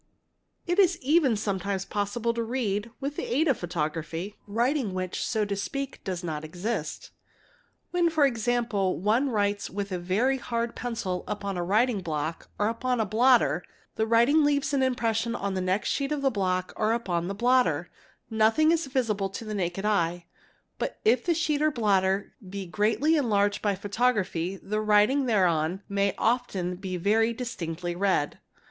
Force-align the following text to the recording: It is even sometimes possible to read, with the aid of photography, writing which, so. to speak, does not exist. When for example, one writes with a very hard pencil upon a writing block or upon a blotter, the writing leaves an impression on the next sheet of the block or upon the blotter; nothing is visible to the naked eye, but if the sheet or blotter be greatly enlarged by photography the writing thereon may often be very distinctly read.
It 0.65 0.79
is 0.79 0.97
even 1.03 1.35
sometimes 1.35 1.85
possible 1.85 2.33
to 2.33 2.41
read, 2.41 2.89
with 2.99 3.17
the 3.17 3.31
aid 3.31 3.47
of 3.47 3.59
photography, 3.59 4.35
writing 4.47 4.95
which, 4.95 5.23
so. 5.23 5.45
to 5.45 5.55
speak, 5.55 6.03
does 6.03 6.23
not 6.23 6.43
exist. 6.43 7.11
When 7.91 8.09
for 8.09 8.25
example, 8.25 8.97
one 8.99 9.29
writes 9.29 9.69
with 9.69 9.91
a 9.91 9.99
very 9.99 10.37
hard 10.39 10.73
pencil 10.75 11.23
upon 11.27 11.55
a 11.55 11.61
writing 11.63 12.01
block 12.01 12.49
or 12.57 12.67
upon 12.67 12.99
a 12.99 13.05
blotter, 13.05 13.63
the 13.95 14.07
writing 14.07 14.43
leaves 14.43 14.73
an 14.73 14.81
impression 14.81 15.35
on 15.35 15.53
the 15.53 15.61
next 15.61 15.89
sheet 15.89 16.11
of 16.11 16.23
the 16.23 16.31
block 16.31 16.73
or 16.75 16.93
upon 16.93 17.27
the 17.27 17.35
blotter; 17.35 17.91
nothing 18.27 18.71
is 18.71 18.87
visible 18.87 19.29
to 19.29 19.45
the 19.45 19.53
naked 19.53 19.85
eye, 19.85 20.25
but 20.79 20.99
if 21.05 21.23
the 21.23 21.35
sheet 21.35 21.61
or 21.61 21.69
blotter 21.69 22.33
be 22.49 22.65
greatly 22.65 23.17
enlarged 23.17 23.61
by 23.61 23.75
photography 23.75 24.57
the 24.57 24.81
writing 24.81 25.27
thereon 25.27 25.83
may 25.87 26.15
often 26.17 26.75
be 26.75 26.97
very 26.97 27.31
distinctly 27.33 27.95
read. 27.95 28.39